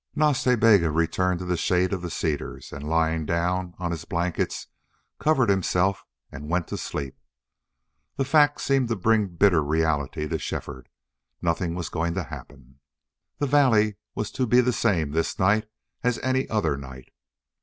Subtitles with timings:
[0.15, 4.03] Nas Ta Bega returned to the shade of the cedars and, lying down on his
[4.03, 4.65] blankets,
[5.19, 7.19] covered himself and went to sleep.
[8.15, 10.89] The fact seemed to bring bitter reality to Shefford.
[11.39, 12.79] Nothing was going to happen.
[13.37, 15.69] The valley was to be the same this night
[16.01, 17.09] as any other night.